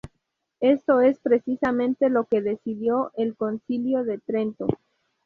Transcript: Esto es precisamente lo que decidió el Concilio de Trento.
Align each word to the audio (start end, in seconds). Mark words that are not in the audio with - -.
Esto 0.61 1.01
es 1.01 1.19
precisamente 1.19 2.09
lo 2.09 2.23
que 2.23 2.41
decidió 2.41 3.11
el 3.17 3.35
Concilio 3.35 4.03
de 4.03 4.17
Trento. 4.17 4.65